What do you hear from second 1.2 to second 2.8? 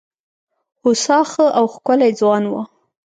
ښه او ښکلی ځوان وو.